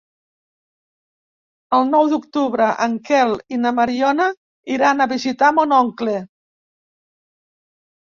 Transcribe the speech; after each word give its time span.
El 1.79 1.85
nou 1.89 2.09
d'octubre 2.15 2.71
en 2.87 2.97
Quel 3.11 3.35
i 3.57 3.61
na 3.67 3.75
Mariona 3.83 4.29
iran 4.81 5.01
a 5.01 5.11
visitar 5.15 5.55
mon 5.63 5.81
oncle. 5.85 6.21